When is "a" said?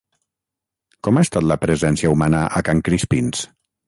2.61-2.63